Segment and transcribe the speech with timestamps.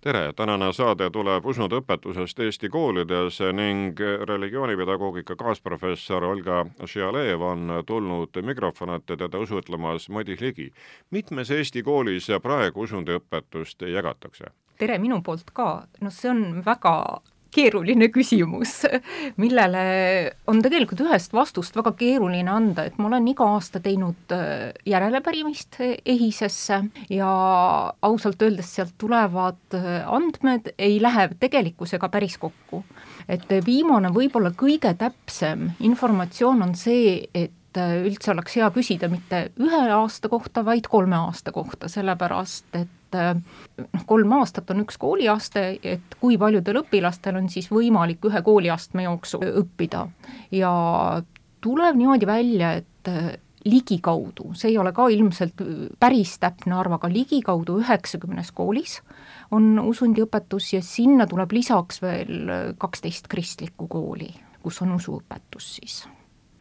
[0.00, 8.96] tere, tänane saade tuleb usuõpetusest Eesti koolides ning religioonipedagoogika kaasprofessor Olga Šialev on tulnud mikrofoni
[8.96, 10.70] ette teda usutlemas Madis Ligi.
[11.10, 14.44] mitmes Eesti koolis praegu usundiõpetust jagatakse?
[14.78, 17.20] tere minu poolt ka, noh, see on väga
[17.54, 18.80] keeruline küsimus,
[19.40, 19.82] millele
[20.50, 25.80] on tegelikult ühest vastust väga keeruline anda, et ma olen iga aasta teinud äh, järelepärimist
[25.80, 26.80] EHIS-esse
[27.12, 27.30] ja
[28.02, 32.84] ausalt öeldes sealt tulevad äh, andmed ei lähe tegelikkusega päris kokku.
[33.30, 39.50] et viimane, võib-olla kõige täpsem informatsioon on see, et äh, üldse oleks hea küsida mitte
[39.60, 43.38] ühe aasta kohta, vaid kolme aasta kohta, sellepärast et et
[43.80, 49.02] noh, kolm aastat on üks kooliaste, et kui paljudel õpilastel on siis võimalik ühe kooliastme
[49.06, 50.04] jooksul õppida.
[50.54, 50.72] Ja
[51.60, 53.32] tuleb niimoodi välja, et äh,
[53.64, 55.60] ligikaudu, see ei ole ka ilmselt
[56.00, 59.00] päris täpne arv, aga ligikaudu üheksakümnes koolis
[59.52, 64.30] on usundiõpetus ja sinna tuleb lisaks veel kaksteist kristlikku kooli,
[64.62, 66.00] kus on usuõpetus siis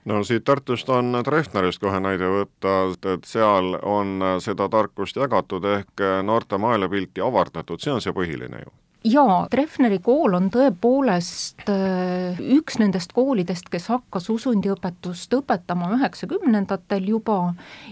[0.05, 2.75] no siit Tartust on Treffnerist kohe näide võtta,
[3.13, 8.71] et seal on seda tarkust jagatud ehk noorte maailmapilti avardatud, see on see põhiline ju
[9.03, 17.39] jaa, Treffneri kool on tõepoolest äh, üks nendest koolidest, kes hakkas usundiõpetust õpetama üheksakümnendatel juba.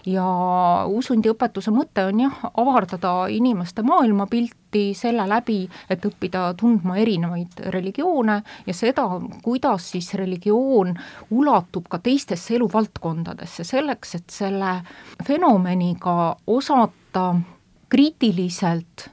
[0.05, 0.27] Ja
[0.91, 8.75] usundiõpetuse mõte on jah, avardada inimeste maailmapilti selle läbi, et õppida tundma erinevaid religioone ja
[8.75, 9.07] seda,
[9.43, 10.91] kuidas siis religioon
[11.31, 14.79] ulatub ka teistesse eluvaldkondadesse, selleks et selle
[15.23, 17.29] fenomeniga osata
[17.87, 19.07] kriitiliselt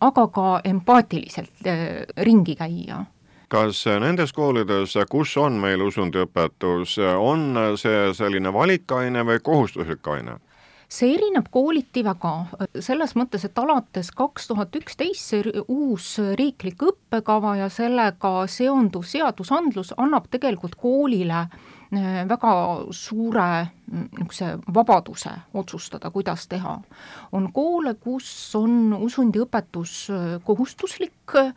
[0.00, 3.04] aga ka empaatiliselt äh, ringi käia
[3.50, 10.38] kas nendes koolides, kus on meil usundiõpetus, on see selline valikaine või kohustuslik aine?
[10.90, 12.32] see erineb kooliti väga,
[12.82, 19.94] selles mõttes, et alates kaks tuhat üksteist see uus riiklik õppekava ja sellega seonduv seadusandlus
[20.02, 22.54] annab tegelikult koolile äh, väga
[22.90, 23.50] suure
[23.90, 26.78] niisuguse vabaduse otsustada, kuidas teha.
[27.32, 31.52] on koole, kus on usundiõpetus äh, kohustuslik äh,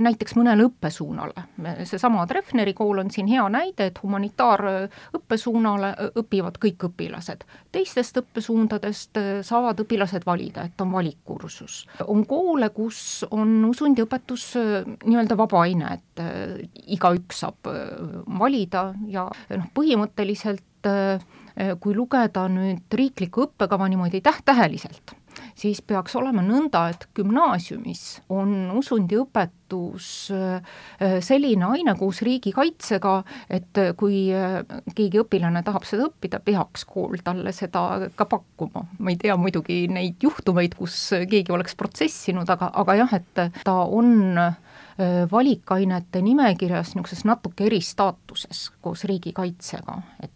[0.00, 1.44] näiteks mõnele õppesuunale.
[1.84, 7.44] seesama Treffneri kool on siin hea näide, et humanitaarõppesuunale õpivad kõik õpilased.
[7.72, 11.86] teistest õppesuundadest äh, saavad õpilased valida, et on valikkursus.
[12.06, 14.54] on koole, kus on usundiõpetus
[15.04, 16.22] nii-öelda vaba aine, et
[16.86, 17.68] igaüks saab
[18.38, 21.18] valida ja noh, põhimõtteliselt Äh,
[21.80, 25.14] kui lugeda nüüd riiklikku õppekava niimoodi täht-täheliselt,
[25.58, 28.02] siis peaks olema nõnda, et gümnaasiumis
[28.32, 30.78] on usundiõpetus äh,
[31.24, 33.14] selline aine koos riigikaitsega,
[33.50, 34.60] et kui äh,
[34.94, 38.86] keegi õpilane tahab seda õppida, peaks kool talle seda ka pakkuma.
[38.98, 43.80] ma ei tea muidugi neid juhtumeid, kus keegi oleks protsessinud, aga, aga jah, et ta
[43.82, 44.36] on
[45.30, 50.32] valikainete nimekirjas niisuguses natuke eristaatuses koos riigikaitsega, et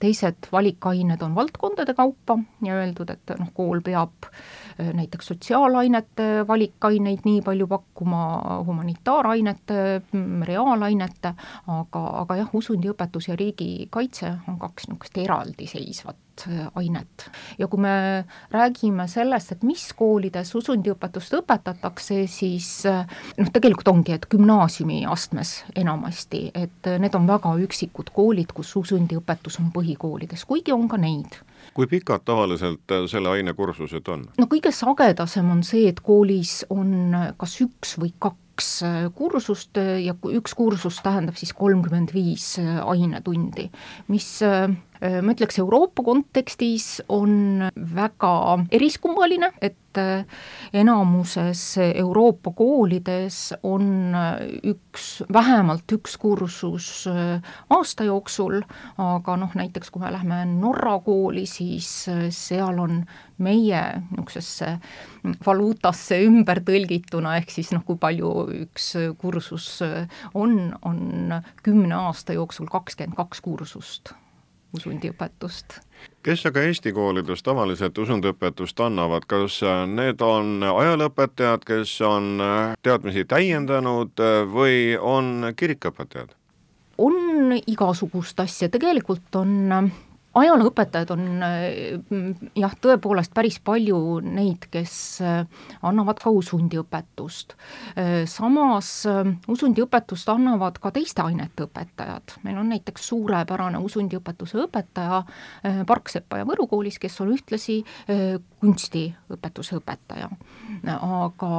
[0.00, 7.24] teised valikained on valdkondade kaupa ja öeldud, et noh, kool peab äh, näiteks sotsiaalainete valikaineid
[7.24, 8.24] nii palju pakkuma,
[8.66, 9.78] humanitaarainete,
[10.12, 11.34] mm, reaalainete,
[11.78, 16.33] aga, aga jah, usundiõpetus ja riigikaitse on kaks niisugust eraldiseisvat
[16.74, 17.30] ainet.
[17.58, 23.06] ja kui me räägime sellest, et mis koolides usundiõpetust õpetatakse, siis äh,
[23.38, 29.60] noh, tegelikult ongi, et gümnaasiumiastmes enamasti, et äh, need on väga üksikud koolid, kus usundiõpetus
[29.62, 31.40] on põhikoolides, kuigi on ka neid
[31.74, 34.26] kui pikad tavaliselt selle aine kursused on?
[34.38, 38.84] no kõige sagedasem on see, et koolis on kas üks või kaks kaks
[39.18, 43.66] kursust ja üks kursus tähendab siis kolmkümmend viis ainetundi,
[44.06, 44.28] mis
[45.04, 48.30] Äh, ma ütleks, Euroopa kontekstis on väga
[48.72, 50.22] eriskummaline, et äh,
[50.72, 58.62] enamuses Euroopa koolides on äh, üks, vähemalt üks kursus aasta jooksul,
[59.02, 61.90] aga noh, näiteks kui me läheme Norra kooli, siis
[62.32, 63.02] seal on
[63.38, 64.76] meie niisugusesse
[65.46, 68.32] valuutasse ümber tõlgituna, ehk siis noh, kui palju
[68.64, 69.68] üks kursus
[70.34, 74.14] on, on kümne aasta jooksul kakskümmend kaks kursust
[74.74, 75.80] usundiõpetust.
[76.22, 82.42] kes aga Eesti koolides tavaliselt usundiõpetust annavad, kas need on ajalooõpetajad, kes on
[82.82, 86.34] teadmisi täiendanud või on kirikuõpetajad?
[86.98, 89.90] on igasugust asja, tegelikult on
[90.34, 94.94] ajalooõpetajad on mm, jah, tõepoolest päris palju neid, kes
[95.24, 95.44] äh,
[95.86, 97.54] annavad ka usundiõpetust.
[97.94, 105.22] Äh, samas äh, usundiõpetust annavad ka teiste ainete õpetajad, meil on näiteks suurepärane usundiõpetuse õpetaja
[105.86, 107.80] Parksepa ja Võru koolis, kes on ühtlasi
[108.64, 110.28] kunstiõpetuse õpetaja.
[110.84, 111.50] aga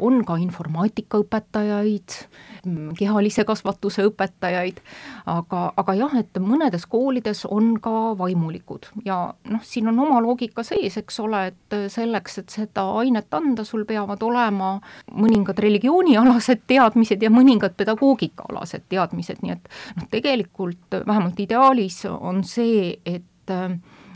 [0.00, 2.16] on ka informaatikaõpetajaid,
[2.64, 4.80] mm, kehalise kasvatuse õpetajaid,
[5.26, 8.90] aga, aga jah, et mõnedes koolides on ka vaimulikud.
[9.04, 9.18] Ja
[9.50, 13.84] noh, siin on oma loogika sees, eks ole, et selleks, et seda ainet anda, sul
[13.88, 14.76] peavad olema
[15.12, 22.96] mõningad religioonialased teadmised ja mõningad pedagoogikaalased teadmised, nii et noh, tegelikult vähemalt ideaalis on see,
[23.04, 23.54] et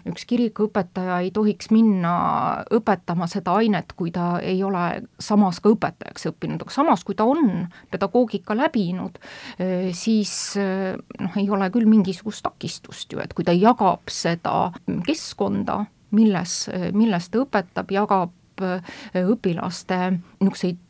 [0.09, 2.13] üks kirikuõpetaja ei tohiks minna
[2.73, 7.27] õpetama seda ainet, kui ta ei ole samas ka õpetajaks õppinud, aga samas, kui ta
[7.29, 9.21] on pedagoogika läbinud,
[9.59, 14.71] eh, siis eh, noh, ei ole küll mingisugust takistust ju, et kui ta jagab seda
[15.07, 15.85] keskkonda,
[16.17, 16.63] milles,
[16.97, 20.01] milles ta õpetab, jagab eh, õpilaste
[20.41, 20.87] niisuguseid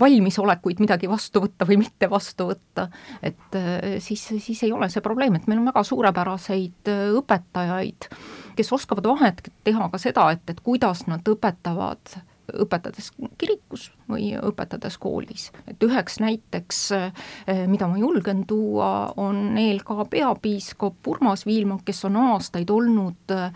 [0.00, 2.88] valmisolekuid midagi vastu võtta või mitte vastu võtta,
[3.22, 3.58] et
[4.04, 8.08] siis, siis ei ole see probleem, et meil on väga suurepäraseid õpetajaid
[8.56, 12.18] kes oskavad vahet teha ka seda, et, et kuidas nad õpetavad
[12.60, 15.50] õpetades kirikus või õpetades koolis.
[15.66, 22.16] et üheks näiteks, eh, mida ma julgen tuua, on ELK peapiiskop Urmas Viilma, kes on
[22.16, 23.52] aastaid olnud, eh,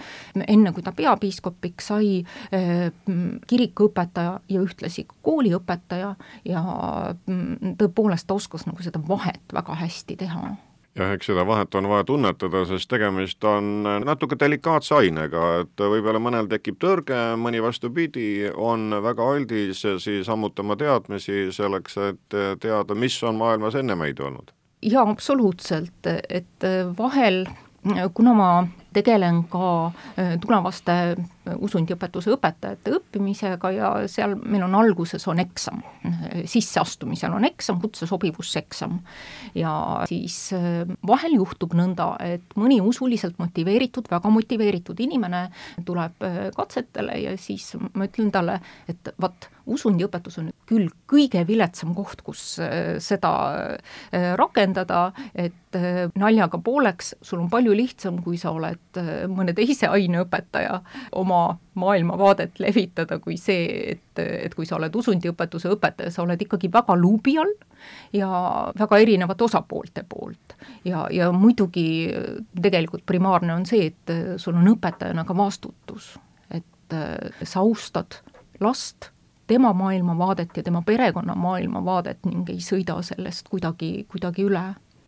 [0.49, 2.93] enne kui ta peapiiskopiks sai, eh,
[3.47, 6.15] kirikuõpetaja ja ühtlasi kooliõpetaja
[6.45, 6.63] ja
[7.27, 10.57] mm, tõepoolest ta oskas nagu seda vahet väga hästi teha
[10.97, 16.21] jah, eks seda vahet on vaja tunnetada, sest tegemist on natuke delikaatse ainega, et võib-olla
[16.23, 23.19] mõnel tekib tõrge, mõni vastupidi, on väga aldis siis ammutama teadmisi selleks, et teada, mis
[23.23, 24.53] on maailmas enne meid olnud.
[24.83, 27.45] jaa, absoluutselt, et vahel
[28.15, 28.51] kuna ma
[28.97, 29.69] tegelen ka
[30.17, 35.83] äh, tulevaste äh, usundiõpetuse õpetajate õppimisega ja seal meil on alguses on eksam,
[36.49, 38.99] sisseastumisel on eksam, kutsesobivuseksam.
[39.55, 39.73] ja
[40.09, 45.47] siis äh, vahel juhtub nõnda, et mõni usuliselt motiveeritud, väga motiveeritud inimene
[45.87, 46.25] tuleb
[46.57, 48.59] katsetele ja siis ma ütlen talle,
[48.89, 52.61] et vaat, usundiõpetus on küll kõige viletsam koht, kus
[53.03, 53.33] seda
[54.39, 55.79] rakendada, et
[56.15, 58.86] naljaga pooleks, sul on palju lihtsam, kui sa oled Äh,
[59.29, 60.81] mõne teise aineõpetaja
[61.13, 66.71] oma maailmavaadet levitada, kui see, et, et kui sa oled usundiõpetuse õpetaja, sa oled ikkagi
[66.73, 67.53] väga luubi all
[68.17, 68.31] ja
[68.79, 70.57] väga erinevate osapoolte poolt.
[70.85, 72.13] ja, ja muidugi
[72.63, 76.15] tegelikult primaarne on see, et sul on õpetajana ka vastutus,
[76.51, 78.23] et äh, sa austad
[78.61, 79.11] last,
[79.47, 84.65] tema maailmavaadet ja tema perekonna maailmavaadet ning ei sõida sellest kuidagi, kuidagi üle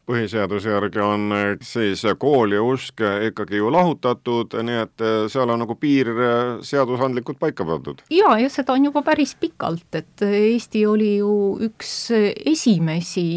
[0.08, 5.52] põhiseaduse järgi on eh, siis kool ja usk ikkagi ju lahutatud, nii et eh, seal
[5.52, 8.02] on nagu piir eh, seadusandlikult paika pandud.
[8.12, 11.32] jaa, ja seda on juba päris pikalt, et Eesti oli ju
[11.68, 11.92] üks
[12.46, 13.28] esimesi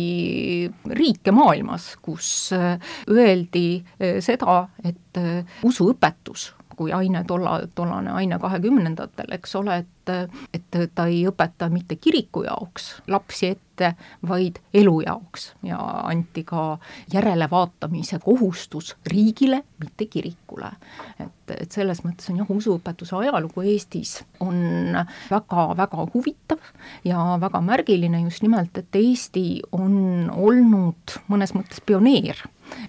[0.97, 3.81] riike maailmas, kus öeldi
[4.23, 5.19] seda, et
[5.67, 11.95] usuõpetus kui aine tolla, tollane aine kahekümnendatel, eks ole, et, et ta ei õpeta mitte
[11.95, 13.93] kiriku jaoks lapsi ette,
[14.27, 16.77] vaid elu jaoks ja anti ka
[17.13, 20.71] järelevaatamise kohustus riigile, mitte kirikule.
[21.19, 24.95] et, et selles mõttes on jah, usuõpetuse ajalugu Eestis on
[25.31, 26.71] väga-väga huvitav
[27.07, 32.37] ja väga märgiline just nimelt, et Eesti on olnud mõnes mõttes pioneer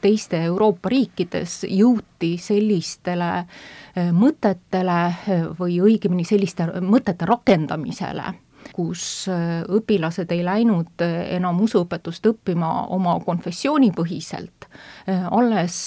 [0.03, 8.33] teiste Euroopa riikides jõuti sellistele eh, mõtetele eh, või õigemini selliste mõtete rakendamisele,
[8.73, 14.69] kus eh, õpilased ei läinud enam usuõpetust õppima oma konfessioonipõhiselt,
[15.07, 15.79] alles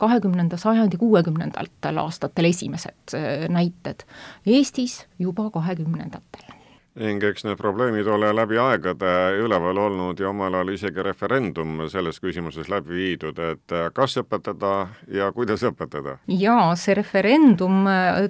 [0.00, 3.16] kahekümnenda sajandi kuuekümnendatel aastatel esimesed
[3.52, 4.06] näited,
[4.46, 6.63] Eestis juba kahekümnendatel
[7.00, 9.10] ning eks need probleemid ole läbi aegade
[9.42, 14.70] üleval olnud ja omal ajal isegi referendum selles küsimuses läbi viidud, et kas õpetada
[15.10, 16.18] ja kuidas õpetada?
[16.30, 17.82] jaa, see referendum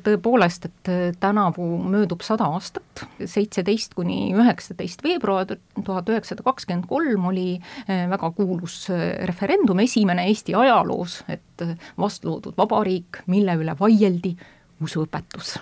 [0.06, 5.44] tõepoolest, et tänavu möödub sada aastat, seitseteist kuni üheksateist veebruar
[5.84, 7.48] tuhat üheksasada kakskümmend kolm oli
[7.86, 8.86] väga kuulus
[9.28, 11.68] referendum, esimene Eesti ajaloos, et
[12.00, 14.38] vast loodud vabariik, mille üle vaieldi
[14.84, 15.58] usuõpetus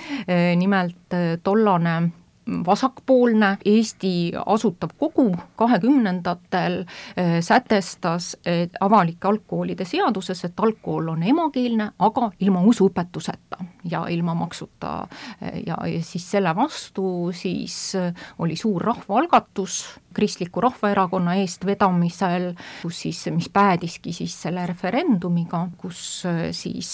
[0.62, 2.00] nimelt tollane
[2.66, 6.84] vasakpoolne, Eesti Asutav Kogu kahekümnendatel
[7.40, 8.36] sätestas
[8.80, 13.58] avalike algkoolide seaduses, et algkool on emakeelne, aga ilma usuõpetuseta
[13.90, 15.08] ja ilma maksuta.
[15.66, 17.92] Ja, ja siis selle vastu siis
[18.38, 19.84] oli suur rahvaalgatus
[20.16, 26.22] Kristliku Rahvaerakonna eestvedamisel, kus siis, mis päädiski siis selle referendumiga, kus
[26.56, 26.92] siis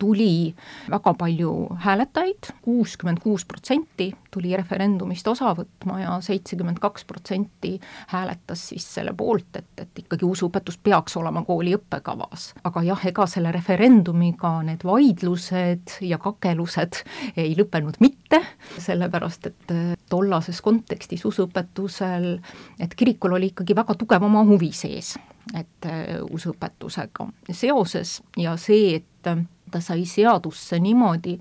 [0.00, 0.54] tuli
[0.90, 1.52] väga palju
[1.84, 7.78] hääletajaid, kuuskümmend kuus protsenti tuli referendumist osa võtma ja seitsekümmend kaks protsenti
[8.10, 12.52] hääletas siis selle poolt, et, et ikkagi usuõpetus peaks olema kooli õppekavas.
[12.64, 17.00] aga jah, ega selle referendumiga need vaidlused ja kakelused
[17.36, 18.42] ei lõppenud mitte,
[18.78, 22.38] sellepärast et äh, tollases kontekstis usuõpetusel
[22.78, 25.14] et kirikul oli ikkagi väga tugev oma huvi sees,
[25.54, 29.32] et äh, usuõpetusega seoses ja see, et
[29.70, 31.34] ta sai seadusse niimoodi,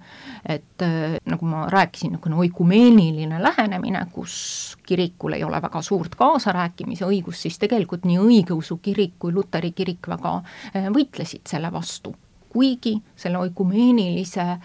[0.49, 7.05] et äh, nagu ma rääkisin, niisugune oikumeeniline lähenemine, kus kirikul ei ole väga suurt kaasarääkimise
[7.05, 10.41] õigust, siis tegelikult nii õigeusu kirik kui luteri kirik väga
[10.73, 12.15] võitlesid selle vastu.
[12.53, 14.59] kuigi selle oikumeenilise äh,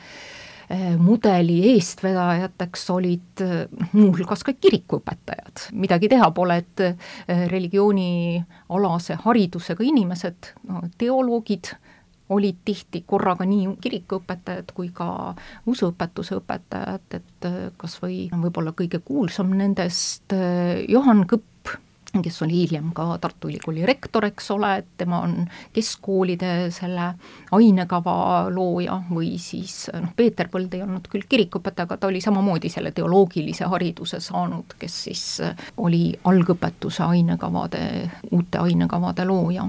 [0.98, 3.42] mudeli eestvedajateks olid
[3.92, 5.68] muuhulgas ka kirikuõpetajad.
[5.72, 6.82] midagi teha pole, et
[7.48, 10.52] religioonialase haridusega inimesed,
[10.98, 11.72] teoloogid,
[12.28, 15.34] olid tihti korraga nii kirikuõpetajad kui ka
[15.66, 17.48] usuõpetuse õpetajad, et
[17.80, 20.34] kas või võib-olla kõige kuulsam nendest
[20.88, 21.48] Johann Kõpp,
[22.22, 25.34] kes oli hiljem ka Tartu Ülikooli rektor, eks ole, et tema on
[25.76, 27.10] keskkoolide selle
[27.54, 32.72] ainekava looja või siis noh, Peeter Põld ei olnud küll kirikuõpetaja, aga ta oli samamoodi
[32.72, 35.26] selle teoloogilise hariduse saanud, kes siis
[35.76, 37.84] oli algõpetuse ainekavade,
[38.32, 39.68] uute ainekavade looja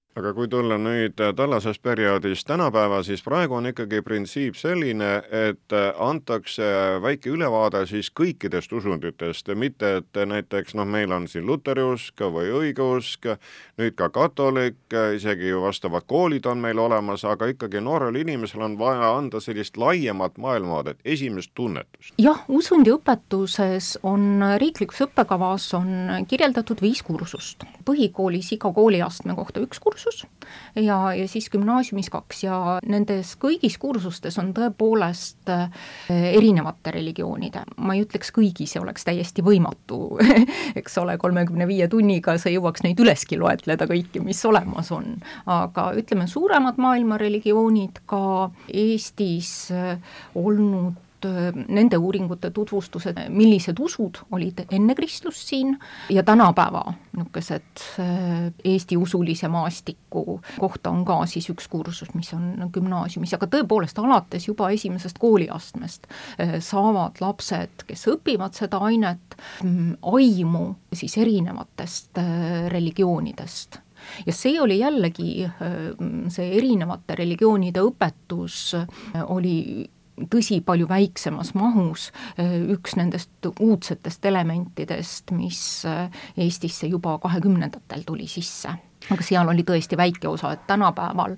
[0.15, 6.65] aga kui tulla nüüd tollasest perioodist tänapäeva, siis praegu on ikkagi printsiip selline, et antakse
[7.01, 13.29] väike ülevaade siis kõikidest usunditest, mitte et näiteks noh, meil on siin luteriusk või õigeusk,
[13.79, 14.81] nüüd ka katolik,
[15.15, 19.79] isegi ju vastavad koolid on meil olemas, aga ikkagi noorel inimesel on vaja anda sellist
[19.79, 22.13] laiemat maailmavaadet, esimest tunnetust.
[22.19, 27.63] jah, usundiõpetuses on riiklikus õppekavas on kirjeldatud viis kursust.
[27.85, 30.25] põhikoolis iga kooliastme kohta üks kursus, kursus
[30.75, 37.95] ja, ja siis gümnaasiumis kaks ja nendes kõigis kursustes on tõepoolest äh, erinevate religioonide, ma
[37.95, 40.17] ei ütleks kõigi, see oleks täiesti võimatu
[40.79, 45.15] eks ole, kolmekümne viie tunniga sa jõuaks neid üleski loetleda kõiki, mis olemas on.
[45.45, 49.97] aga ütleme, suuremad maailma religioonid ka Eestis äh,
[50.35, 55.75] olnud Äh, nende uuringute tutvustused, millised usud olid enne kristlust siin
[56.09, 62.71] ja tänapäeva niisugused äh, Eesti usulise maastiku kohta on ka siis üks kursus, mis on
[62.73, 70.01] gümnaasiumis, aga tõepoolest alates juba esimesest kooliastmest äh, saavad lapsed, kes õpivad seda ainet, mm,
[70.01, 72.17] aimu siis erinevatest
[72.73, 73.81] religioonidest.
[74.25, 75.45] Ja see oli jällegi,
[76.33, 78.71] see erinevate religioonide õpetus
[79.29, 79.59] oli
[80.29, 88.27] tõsi, palju väiksemas mahus, äh, üks nendest uudsetest elementidest, mis äh, Eestisse juba kahekümnendatel tuli
[88.27, 88.77] sisse.
[89.09, 91.33] Aga seal oli tõesti väike osa, et tänapäeval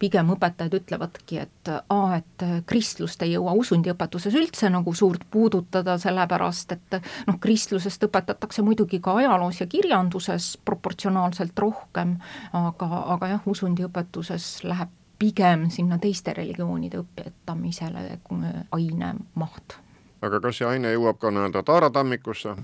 [0.00, 6.72] pigem õpetajad ütlevadki, et aa, et kristlust ei jõua usundiõpetuses üldse nagu suurt puudutada, sellepärast
[6.72, 6.96] et
[7.28, 12.16] noh, kristlusest õpetatakse muidugi ka ajaloos ja kirjanduses proportsionaalselt rohkem,
[12.56, 18.18] aga, aga jah, usundiõpetuses läheb pigem sinna teiste religioonide õpetamisele
[18.74, 19.78] aine maht.
[20.22, 22.56] aga kas see aine jõuab ka nii-öelda taaratammikusse?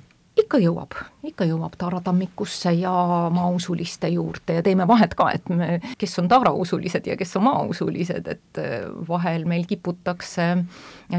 [0.49, 0.95] Ikka jõuab,
[1.28, 2.93] ikka jõuab taaratammikusse ja
[3.35, 8.31] maausuliste juurde ja teeme vahet ka, et me, kes on taarausulised ja kes on maausulised,
[8.33, 10.49] et äh, vahel meil kiputakse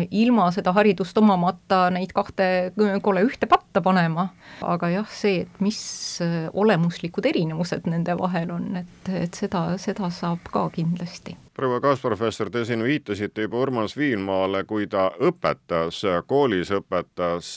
[0.09, 2.71] ilma seda haridust omamata neid kahte
[3.05, 4.31] kole ühte patta panema,
[4.65, 5.81] aga jah, see, et mis
[6.25, 12.49] äh, olemuslikud erinevused nende vahel on, et, et seda, seda saab ka kindlasti proua kaasprofessor,
[12.49, 15.97] te siin viitasite juba Urmas Viilmaale, kui ta õpetas,
[16.27, 17.49] koolis õpetas,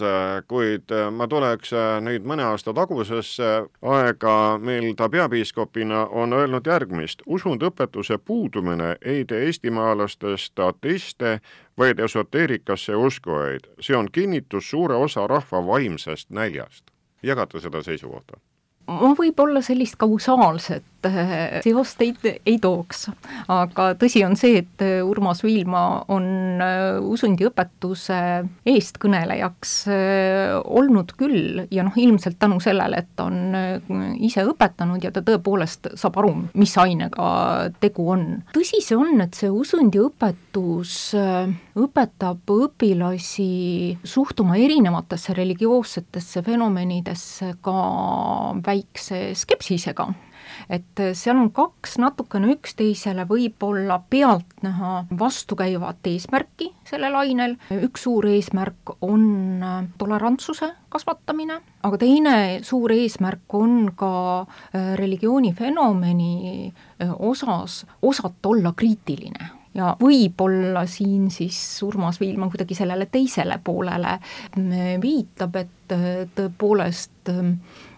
[0.50, 1.70] kuid ma tuleks
[2.02, 3.52] nüüd mõne aasta tagusesse
[3.94, 7.22] aega, mil ta peapiiskopina on öelnud järgmist.
[7.26, 11.38] usundõpetuse puudumine ei tee eestimaalastest ateiste,
[11.78, 13.70] vaid esoteerikasse uskujaid.
[13.80, 16.90] see on kinnitus suure osa rahva vaimsest näljast.
[17.22, 18.40] jagate seda seisukohta?
[18.90, 22.12] Ma võib-olla sellist kausaalset äh, seost ei,
[22.46, 23.06] ei tooks,
[23.52, 26.26] aga tõsi on see, et äh, Urmas Viilma on
[26.62, 28.18] äh, usundiõpetuse
[28.68, 29.74] eestkõnelejaks
[30.62, 35.92] olnud küll ja noh, ilmselt tänu sellele, et ta on ise õpetanud ja ta tõepoolest
[35.98, 37.28] saab aru, mis ainega
[37.82, 38.26] tegu on.
[38.54, 40.96] tõsi see on, et see usundiõpetus
[41.78, 43.48] õpetab õpilasi
[44.04, 47.76] suhtuma erinevatesse religioossetesse fenomenidesse ka
[48.72, 50.12] väikse skepsisega.
[50.68, 58.92] et seal on kaks natukene üksteisele võib-olla pealtnäha vastukäivat eesmärki sellel ainel, üks suur eesmärk
[59.00, 59.62] on
[59.98, 62.34] tolerantsuse kasvatamine, aga teine
[62.66, 64.12] suur eesmärk on ka
[64.42, 72.76] äh, religiooni fenomeni äh, osas osata olla kriitiline ja võib-olla siin siis Urmas Viilma kuidagi
[72.76, 74.18] sellele teisele poolele
[74.56, 77.32] mm, viitab, et äh, tõepoolest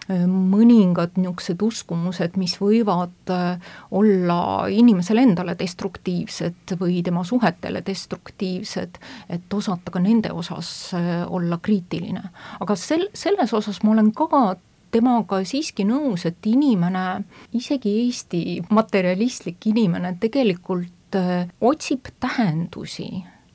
[0.09, 9.53] mõningad niisugused uskumused, mis võivad äh, olla inimesele endale destruktiivsed või tema suhetele destruktiivsed, et
[9.53, 12.23] osata ka nende osas äh, olla kriitiline.
[12.59, 14.55] aga sel, selles osas ma olen ka
[14.93, 17.23] temaga siiski nõus, et inimene,
[17.57, 23.09] isegi Eesti materialistlik inimene tegelikult äh, otsib tähendusi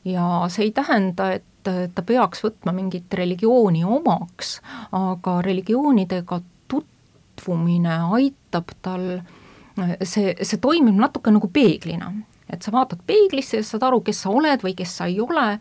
[0.04, 4.58] ja see ei tähenda, et ta peaks võtma mingit religiooni omaks,
[4.96, 6.40] aga religioonidega
[6.70, 9.06] tutvumine aitab tal,
[10.02, 12.12] see, see toimib natuke nagu peeglina.
[12.50, 15.52] Et sa vaatad peeglisse ja saad aru, kes sa oled või kes sa ei ole,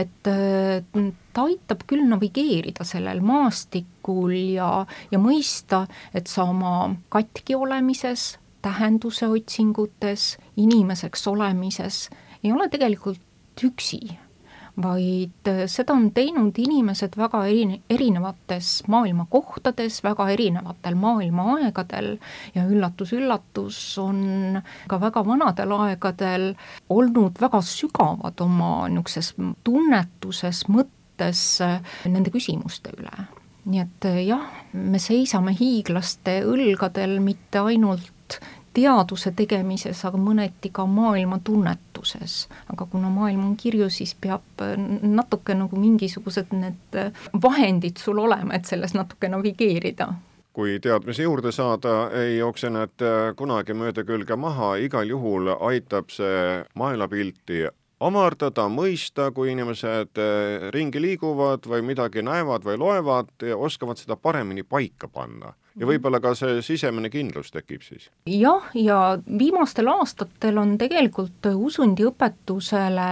[0.00, 4.70] et ta aitab küll navigeerida sellel maastikul ja,
[5.12, 5.82] ja mõista,
[6.16, 12.08] et sa oma katki olemises, tähenduse otsingutes, inimeseks olemises
[12.42, 14.00] ei ole tegelikult üksi,
[14.82, 22.14] vaid äh, seda on teinud inimesed väga eri, erinevates maailma kohtades, väga erinevatel maailma aegadel
[22.54, 26.52] ja üllatus-üllatus, on ka väga vanadel aegadel
[26.94, 29.34] olnud väga sügavad oma niisuguses
[29.66, 33.26] tunnetuses, mõttes äh, nende küsimuste üle.
[33.68, 38.38] Nii et äh, jah, me seisame hiiglaste õlgadel mitte ainult
[38.78, 41.40] teaduse tegemises, aga mõneti ka maailma
[41.98, 42.48] tunnetuses.
[42.72, 47.12] aga kuna maailm on kirju, siis peab äh, natuke nagu mingisugused need äh,
[47.42, 50.14] vahendid sul olema, et selles natuke navigeerida
[50.58, 56.10] kui teadmisi juurde saada, ei jookse need äh, kunagi mööda külge maha, igal juhul aitab
[56.10, 57.68] see maailmapilti
[58.00, 60.20] omardada, mõista, kui inimesed
[60.74, 66.34] ringi liiguvad või midagi näevad või loevad, oskavad seda paremini paika panna ja võib-olla ka
[66.38, 68.08] see sisemine kindlus tekib siis?
[68.26, 73.10] jah, ja viimastel aastatel on tegelikult usundiõpetusele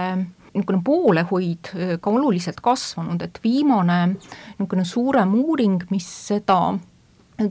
[0.57, 6.77] niisugune poolehoid äh, ka oluliselt kasvanud, et viimane niisugune suurem uuring, mis seda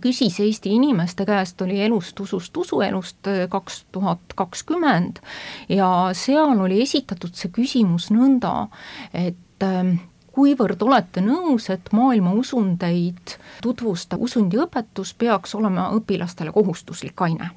[0.01, 5.22] küsis Eesti inimeste käest, oli elust usust usuelust äh, kaks tuhat kakskümmend
[5.68, 8.68] ja seal oli esitatud see küsimus nõnda,
[9.14, 9.99] et ähm,
[10.37, 17.51] kuivõrd olete nõus, et maailma usundeid tutvustav usundiõpetus peaks olema õpilastele kohustuslik aine?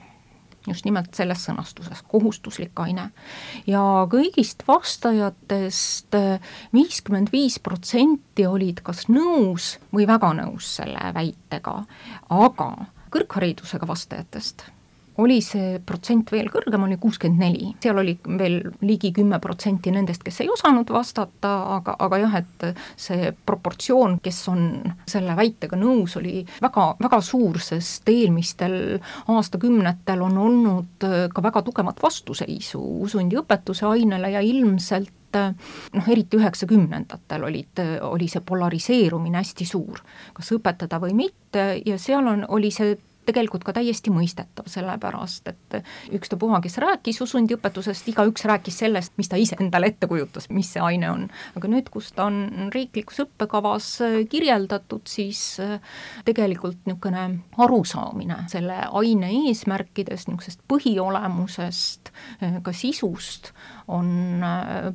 [0.68, 3.10] Just nimelt selles sõnastuses, kohustuslik aine.
[3.68, 6.18] ja kõigist vastajatest
[6.74, 11.84] viiskümmend viis protsenti olid kas nõus või väga nõus selle väitega,
[12.30, 12.70] aga
[13.14, 14.68] kõrgharidusega vastajatest
[15.20, 20.24] oli see protsent veel kõrgem, oli kuuskümmend neli, seal oli veel ligi kümme protsenti nendest,
[20.26, 22.68] kes ei osanud vastata, aga, aga jah, et
[23.00, 24.66] see proportsioon, kes on
[25.10, 28.80] selle väitega nõus, oli väga, väga suur, sest eelmistel
[29.36, 35.16] aastakümnetel on olnud ka väga tugevat vastuseisu usundiõpetuse ainele ja ilmselt
[35.94, 40.02] noh, eriti üheksakümnendatel olid, oli see polariseerumine hästi suur,
[40.34, 42.96] kas õpetada või mitte ja seal on, oli see
[43.30, 45.78] tegelikult ka täiesti mõistetav, sellepärast et
[46.18, 50.84] ükstapuha, kes rääkis usundiõpetusest, igaüks rääkis sellest, mis ta ise endale ette kujutas, mis see
[50.84, 51.28] aine on.
[51.58, 53.92] aga nüüd, kus ta on riiklikus õppekavas
[54.32, 55.60] kirjeldatud, siis
[56.26, 57.26] tegelikult niisugune
[57.58, 62.14] arusaamine selle aine eesmärkidest, niisugusest põhiolemusest,
[62.64, 63.54] ka sisust,
[63.88, 64.42] on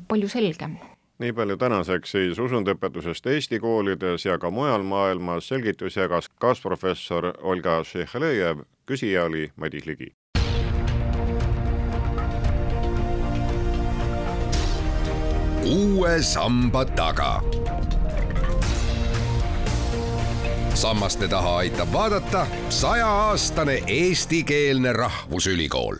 [0.09, 0.77] palju selgem
[1.19, 7.83] nii palju tänaseks siis usundiõpetusest Eesti koolides ja ka mujal maailmas, selgitusi jagas kaasprofessor Olga
[7.83, 10.13] Šehhelejev, küsija oli Madis Ligi.
[15.65, 17.41] uue samba taga.
[20.73, 25.95] sammaste taha aitab vaadata sajaaastane eestikeelne rahvusülikool